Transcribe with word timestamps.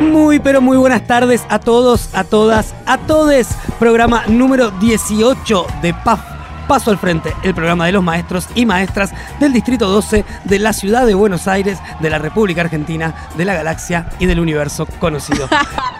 Muy, 0.00 0.40
pero 0.40 0.60
muy 0.60 0.78
buenas 0.78 1.06
tardes 1.06 1.44
a 1.50 1.58
todos, 1.58 2.08
a 2.14 2.24
todas, 2.24 2.74
a 2.86 2.98
todes. 2.98 3.48
Programa 3.78 4.24
número 4.26 4.70
18 4.70 5.66
de 5.82 5.92
PAF. 5.92 6.20
Paso 6.66 6.90
al 6.90 6.98
frente, 6.98 7.34
el 7.42 7.54
programa 7.54 7.86
de 7.86 7.92
los 7.92 8.02
maestros 8.02 8.48
y 8.54 8.64
maestras 8.64 9.12
del 9.40 9.52
Distrito 9.52 9.88
12 9.88 10.24
de 10.44 10.58
la 10.58 10.72
ciudad 10.72 11.04
de 11.04 11.14
Buenos 11.14 11.48
Aires, 11.48 11.78
de 12.00 12.10
la 12.10 12.18
República 12.18 12.62
Argentina, 12.62 13.14
de 13.36 13.44
la 13.44 13.54
galaxia 13.54 14.08
y 14.18 14.26
del 14.26 14.40
universo 14.40 14.86
conocido. 15.00 15.48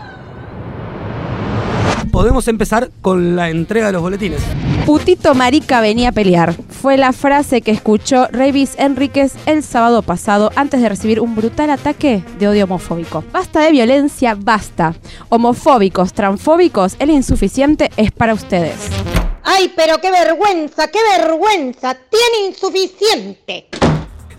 Podemos 2.20 2.48
empezar 2.48 2.90
con 3.00 3.34
la 3.34 3.48
entrega 3.48 3.86
de 3.86 3.92
los 3.94 4.02
boletines. 4.02 4.42
Putito 4.84 5.34
marica 5.34 5.80
venía 5.80 6.10
a 6.10 6.12
pelear. 6.12 6.52
Fue 6.68 6.98
la 6.98 7.14
frase 7.14 7.62
que 7.62 7.70
escuchó 7.70 8.26
Revis 8.26 8.74
Enríquez 8.76 9.32
el 9.46 9.62
sábado 9.62 10.02
pasado 10.02 10.52
antes 10.54 10.82
de 10.82 10.90
recibir 10.90 11.20
un 11.20 11.34
brutal 11.34 11.70
ataque 11.70 12.22
de 12.38 12.48
odio 12.48 12.64
homofóbico. 12.64 13.24
Basta 13.32 13.60
de 13.60 13.70
violencia, 13.70 14.36
basta. 14.38 14.94
Homofóbicos, 15.30 16.12
transfóbicos, 16.12 16.96
el 16.98 17.08
insuficiente 17.08 17.90
es 17.96 18.12
para 18.12 18.34
ustedes. 18.34 18.76
¡Ay, 19.42 19.72
pero 19.74 19.98
qué 20.02 20.10
vergüenza, 20.10 20.88
qué 20.88 20.98
vergüenza! 21.16 21.94
¡Tiene 21.94 22.48
insuficiente! 22.48 23.79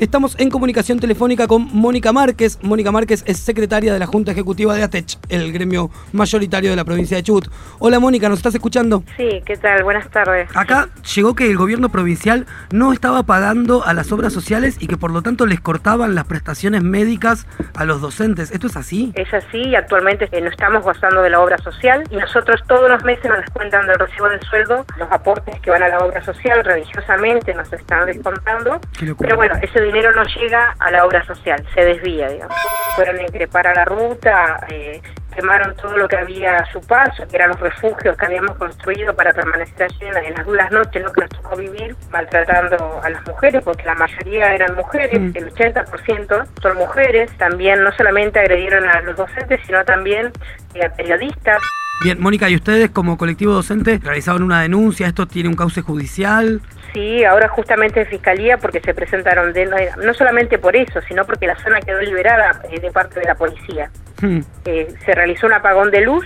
Estamos 0.01 0.35
en 0.39 0.49
comunicación 0.49 0.99
telefónica 0.99 1.45
con 1.45 1.69
Mónica 1.73 2.11
Márquez. 2.11 2.57
Mónica 2.63 2.91
Márquez 2.91 3.23
es 3.27 3.37
secretaria 3.37 3.93
de 3.93 3.99
la 3.99 4.07
Junta 4.07 4.31
Ejecutiva 4.31 4.73
de 4.73 4.81
ATECH, 4.81 5.19
el 5.29 5.53
gremio 5.53 5.91
mayoritario 6.11 6.71
de 6.71 6.75
la 6.75 6.83
provincia 6.83 7.17
de 7.17 7.21
Chubut. 7.21 7.49
Hola 7.77 7.99
Mónica, 7.99 8.27
¿nos 8.27 8.39
estás 8.39 8.55
escuchando? 8.55 9.03
Sí, 9.15 9.43
¿qué 9.45 9.57
tal? 9.57 9.83
Buenas 9.83 10.09
tardes. 10.09 10.49
Acá 10.55 10.89
llegó 11.15 11.35
que 11.35 11.51
el 11.51 11.55
gobierno 11.55 11.89
provincial 11.89 12.47
no 12.71 12.93
estaba 12.93 13.21
pagando 13.21 13.85
a 13.85 13.93
las 13.93 14.11
obras 14.11 14.33
sociales 14.33 14.77
y 14.79 14.87
que 14.87 14.97
por 14.97 15.11
lo 15.11 15.21
tanto 15.21 15.45
les 15.45 15.61
cortaban 15.61 16.15
las 16.15 16.25
prestaciones 16.25 16.81
médicas 16.81 17.45
a 17.75 17.85
los 17.85 18.01
docentes. 18.01 18.49
¿Esto 18.49 18.65
es 18.65 18.77
así? 18.77 19.11
Es 19.13 19.31
así 19.31 19.59
y 19.59 19.75
actualmente 19.75 20.27
eh, 20.31 20.41
no 20.41 20.49
estamos 20.49 20.83
gozando 20.83 21.21
de 21.21 21.29
la 21.29 21.41
obra 21.41 21.59
social 21.59 22.05
y 22.09 22.15
nosotros 22.15 22.59
todos 22.67 22.89
los 22.89 23.03
meses 23.03 23.25
nos 23.25 23.41
descuentan 23.41 23.85
del 23.85 23.99
recibo 23.99 24.29
del 24.29 24.41
sueldo 24.41 24.83
los 24.97 25.11
aportes 25.11 25.59
que 25.59 25.69
van 25.69 25.83
a 25.83 25.89
la 25.89 25.99
obra 25.99 26.25
social 26.25 26.65
religiosamente 26.65 27.53
nos 27.53 27.71
están 27.71 28.07
descontando. 28.07 28.81
Pero 29.19 29.35
bueno, 29.35 29.53
ese 29.61 29.90
dinero 29.91 30.11
no 30.13 30.23
llega 30.23 30.73
a 30.79 30.89
la 30.89 31.05
obra 31.05 31.23
social, 31.25 31.63
se 31.73 31.83
desvía, 31.83 32.29
digamos. 32.29 32.55
Fueron 32.95 33.17
a 33.19 33.23
increpar 33.23 33.67
a 33.67 33.73
la 33.73 33.85
ruta, 33.85 34.65
eh, 34.69 35.01
quemaron 35.35 35.75
todo 35.75 35.97
lo 35.97 36.07
que 36.07 36.17
había 36.17 36.57
a 36.57 36.71
su 36.71 36.79
paso, 36.81 37.27
que 37.27 37.35
eran 37.35 37.49
los 37.49 37.59
refugios 37.59 38.15
que 38.17 38.25
habíamos 38.25 38.55
construido 38.57 39.13
para 39.13 39.33
permanecer 39.33 39.83
allí 39.83 40.05
en, 40.05 40.33
las 40.33 40.45
duras 40.45 40.71
noches, 40.71 41.03
lo 41.03 41.11
que 41.11 41.21
nos 41.21 41.29
tocó 41.29 41.55
vivir, 41.57 41.95
maltratando 42.09 43.01
a 43.03 43.09
las 43.09 43.25
mujeres, 43.27 43.61
porque 43.63 43.83
la 43.83 43.95
mayoría 43.95 44.53
eran 44.53 44.75
mujeres, 44.75 45.19
Mm. 45.19 45.31
el 45.35 45.51
80% 45.53 46.45
son 46.61 46.77
mujeres. 46.77 47.31
También 47.37 47.83
no 47.83 47.91
solamente 47.93 48.39
agredieron 48.39 48.87
a 48.87 49.01
los 49.01 49.15
docentes, 49.15 49.59
sino 49.65 49.83
también 49.83 50.31
eh, 50.73 50.85
a 50.85 50.89
periodistas. 50.89 51.61
Bien, 52.03 52.19
Mónica, 52.19 52.49
¿y 52.49 52.55
ustedes 52.55 52.89
como 52.89 53.15
colectivo 53.15 53.53
docente 53.53 53.99
realizaron 54.01 54.41
una 54.41 54.61
denuncia? 54.61 55.05
¿Esto 55.05 55.27
tiene 55.27 55.49
un 55.49 55.55
cauce 55.55 55.81
judicial? 55.81 56.59
Sí, 56.93 57.23
ahora 57.23 57.47
justamente 57.47 58.01
en 58.01 58.07
Fiscalía 58.07 58.57
porque 58.57 58.79
se 58.81 58.93
presentaron, 58.93 59.53
de, 59.53 59.69
no 60.03 60.13
solamente 60.15 60.57
por 60.57 60.75
eso, 60.75 60.99
sino 61.07 61.25
porque 61.25 61.45
la 61.45 61.55
zona 61.57 61.79
quedó 61.79 62.01
liberada 62.01 62.59
eh, 62.71 62.79
de 62.79 62.91
parte 62.91 63.19
de 63.19 63.27
la 63.27 63.35
policía. 63.35 63.91
Hmm. 64.19 64.39
Eh, 64.65 64.93
se 65.05 65.13
realizó 65.13 65.45
un 65.45 65.53
apagón 65.53 65.91
de 65.91 66.01
luz 66.01 66.25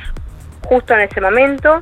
justo 0.64 0.94
en 0.94 1.02
ese 1.02 1.20
momento. 1.20 1.82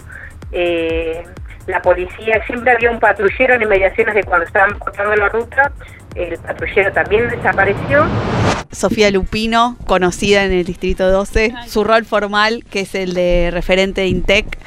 eh, 0.52 1.24
la 1.68 1.82
policía, 1.82 2.44
siempre 2.46 2.72
había 2.72 2.92
un 2.92 3.00
patrullero 3.00 3.54
en 3.54 3.62
inmediaciones 3.62 4.16
de 4.16 4.24
cuando 4.24 4.46
estaban 4.46 4.78
cortando 4.80 5.16
la 5.16 5.30
ruta, 5.30 5.72
el 6.16 6.38
patrullero 6.40 6.92
también 6.92 7.30
desapareció. 7.30 8.06
Sofía 8.72 9.12
Lupino, 9.12 9.78
conocida 9.86 10.46
en 10.46 10.52
el 10.52 10.66
Distrito 10.66 11.10
12, 11.10 11.54
su 11.68 11.84
rol 11.84 12.06
formal, 12.06 12.64
que 12.70 12.82
es 12.82 12.96
el 12.96 13.14
de 13.14 13.50
referente 13.52 14.02
de 14.02 14.08
INTEC, 14.08 14.58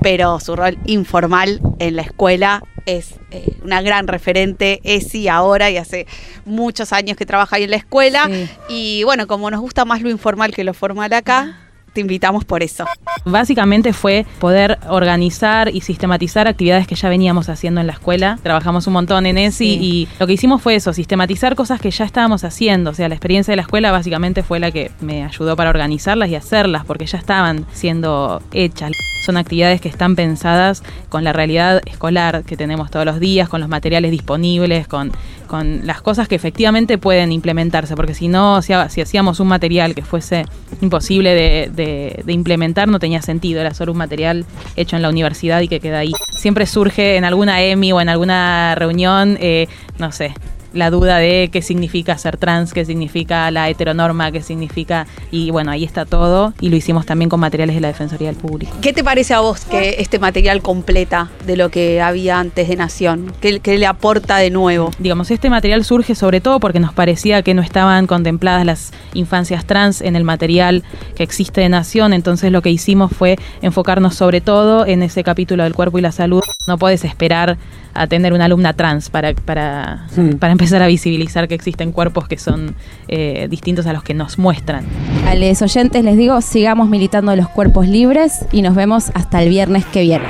pero 0.00 0.40
su 0.40 0.56
rol 0.56 0.78
informal 0.86 1.60
en 1.78 1.96
la 1.96 2.02
escuela 2.02 2.62
es 2.86 3.14
eh, 3.30 3.56
una 3.62 3.82
gran 3.82 4.08
referente, 4.08 4.80
es 4.84 5.14
y 5.14 5.28
ahora, 5.28 5.70
y 5.70 5.76
hace 5.76 6.06
muchos 6.44 6.92
años 6.92 7.16
que 7.16 7.26
trabaja 7.26 7.56
ahí 7.56 7.64
en 7.64 7.70
la 7.70 7.76
escuela. 7.76 8.26
Sí. 8.26 8.48
Y 8.68 9.04
bueno, 9.04 9.26
como 9.26 9.50
nos 9.50 9.60
gusta 9.60 9.84
más 9.84 10.02
lo 10.02 10.10
informal 10.10 10.54
que 10.54 10.64
lo 10.64 10.74
formal 10.74 11.12
acá, 11.12 11.58
te 11.92 12.00
invitamos 12.00 12.44
por 12.44 12.62
eso. 12.62 12.84
Básicamente 13.24 13.92
fue 13.92 14.26
poder 14.40 14.78
organizar 14.88 15.68
y 15.74 15.80
sistematizar 15.82 16.48
actividades 16.48 16.86
que 16.86 16.94
ya 16.94 17.08
veníamos 17.08 17.48
haciendo 17.48 17.80
en 17.80 17.86
la 17.86 17.92
escuela. 17.92 18.38
Trabajamos 18.42 18.86
un 18.86 18.94
montón 18.94 19.26
en 19.26 19.38
ESI 19.38 19.52
Sí. 19.52 19.78
y 19.80 20.08
lo 20.18 20.26
que 20.26 20.32
hicimos 20.32 20.62
fue 20.62 20.74
eso, 20.74 20.92
sistematizar 20.92 21.54
cosas 21.54 21.80
que 21.80 21.90
ya 21.90 22.04
estábamos 22.04 22.44
haciendo. 22.44 22.90
O 22.90 22.94
sea, 22.94 23.08
la 23.08 23.14
experiencia 23.14 23.52
de 23.52 23.56
la 23.56 23.62
escuela 23.62 23.92
básicamente 23.92 24.42
fue 24.42 24.58
la 24.58 24.70
que 24.70 24.90
me 25.00 25.24
ayudó 25.24 25.56
para 25.56 25.70
organizarlas 25.70 26.28
y 26.30 26.34
hacerlas 26.34 26.84
porque 26.84 27.06
ya 27.06 27.18
estaban 27.18 27.66
siendo 27.72 28.42
hechas. 28.52 28.92
Son 29.24 29.36
actividades 29.36 29.80
que 29.80 29.88
están 29.88 30.16
pensadas 30.16 30.82
con 31.08 31.22
la 31.24 31.32
realidad 31.32 31.80
escolar 31.86 32.42
que 32.44 32.56
tenemos 32.56 32.90
todos 32.90 33.06
los 33.06 33.20
días, 33.20 33.48
con 33.48 33.60
los 33.60 33.68
materiales 33.68 34.10
disponibles, 34.10 34.88
con, 34.88 35.12
con 35.46 35.86
las 35.86 36.02
cosas 36.02 36.26
que 36.28 36.34
efectivamente 36.34 36.98
pueden 36.98 37.30
implementarse, 37.30 37.94
porque 37.94 38.14
si 38.14 38.26
no, 38.28 38.62
si, 38.62 38.72
ha- 38.72 38.88
si 38.88 39.00
hacíamos 39.00 39.38
un 39.40 39.48
material 39.48 39.94
que 39.94 40.02
fuese 40.02 40.44
imposible 40.80 41.34
de, 41.34 41.70
de- 41.72 42.22
de 42.24 42.32
implementar, 42.32 42.88
no 42.88 42.98
tenía 42.98 43.22
sentido, 43.22 43.60
era 43.60 43.74
solo 43.74 43.92
un 43.92 43.98
material 43.98 44.44
hecho 44.76 44.96
en 44.96 45.02
la 45.02 45.08
universidad 45.08 45.60
y 45.60 45.68
que 45.68 45.78
queda 45.78 46.00
ahí. 46.00 46.12
Siempre 46.36 46.66
surge 46.66 47.16
en 47.16 47.24
alguna 47.24 47.62
EMI 47.62 47.92
o 47.92 48.00
en 48.00 48.08
alguna 48.08 48.74
reunión, 48.74 49.38
eh, 49.40 49.68
no 49.98 50.10
sé, 50.10 50.34
la 50.72 50.90
duda 50.90 51.18
de 51.18 51.50
qué 51.52 51.62
significa 51.62 52.16
ser 52.18 52.36
trans, 52.36 52.72
qué 52.72 52.84
significa 52.84 53.50
la 53.50 53.68
heteronorma, 53.68 54.32
qué 54.32 54.42
significa... 54.42 55.06
Y 55.30 55.50
bueno, 55.50 55.70
ahí 55.70 55.84
está 55.84 56.04
todo 56.04 56.52
y 56.60 56.68
lo 56.68 56.76
hicimos 56.76 57.06
también 57.06 57.28
con 57.28 57.40
materiales 57.40 57.74
de 57.74 57.80
la 57.80 57.88
Defensoría 57.88 58.28
del 58.28 58.36
Público. 58.36 58.72
¿Qué 58.80 58.92
te 58.92 59.04
parece 59.04 59.34
a 59.34 59.40
vos 59.40 59.64
que 59.64 59.96
este 59.98 60.18
material 60.18 60.62
completa 60.62 61.30
de 61.46 61.56
lo 61.56 61.70
que 61.70 62.00
había 62.00 62.38
antes 62.38 62.68
de 62.68 62.76
Nación? 62.76 63.32
¿Qué, 63.40 63.60
qué 63.60 63.78
le 63.78 63.86
aporta 63.86 64.36
de 64.36 64.50
nuevo? 64.50 64.90
Digamos, 64.98 65.30
este 65.30 65.50
material 65.50 65.84
surge 65.84 66.14
sobre 66.14 66.40
todo 66.40 66.60
porque 66.60 66.80
nos 66.80 66.92
parecía 66.92 67.42
que 67.42 67.54
no 67.54 67.62
estaban 67.62 68.06
contempladas 68.06 68.66
las 68.66 68.92
infancias 69.14 69.64
trans 69.64 70.00
en 70.00 70.16
el 70.16 70.24
material 70.24 70.82
que 71.16 71.22
existe 71.22 71.60
de 71.60 71.68
Nación, 71.68 72.12
entonces 72.12 72.52
lo 72.52 72.62
que 72.62 72.70
hicimos 72.70 73.12
fue 73.12 73.38
enfocarnos 73.62 74.14
sobre 74.14 74.40
todo 74.40 74.86
en 74.86 75.02
ese 75.02 75.24
capítulo 75.24 75.64
del 75.64 75.74
cuerpo 75.74 75.98
y 75.98 76.02
la 76.02 76.12
salud. 76.12 76.42
No 76.66 76.78
puedes 76.78 77.04
esperar 77.04 77.56
a 77.94 78.06
tener 78.06 78.32
una 78.32 78.46
alumna 78.46 78.72
trans 78.72 79.10
para, 79.10 79.34
para, 79.34 80.06
Hmm. 80.16 80.36
para 80.38 80.52
empezar 80.62 80.80
a 80.80 80.86
visibilizar 80.86 81.48
que 81.48 81.56
existen 81.56 81.90
cuerpos 81.90 82.28
que 82.28 82.38
son 82.38 82.76
eh, 83.08 83.48
distintos 83.50 83.84
a 83.86 83.92
los 83.92 84.04
que 84.04 84.14
nos 84.14 84.38
muestran. 84.38 84.84
A 85.26 85.34
los 85.34 85.60
oyentes 85.60 86.04
les 86.04 86.16
digo, 86.16 86.40
sigamos 86.40 86.88
militando 86.88 87.34
los 87.34 87.48
cuerpos 87.48 87.88
libres 87.88 88.46
y 88.52 88.62
nos 88.62 88.76
vemos 88.76 89.10
hasta 89.14 89.42
el 89.42 89.48
viernes 89.48 89.84
que 89.86 90.02
viene. 90.02 90.26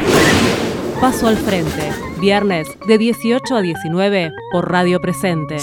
Paso 1.02 1.28
al 1.28 1.36
frente, 1.36 1.90
viernes 2.18 2.66
de 2.88 2.96
18 2.96 3.56
a 3.56 3.60
19 3.60 4.30
por 4.52 4.70
Radio 4.70 5.00
Presente. 5.02 5.58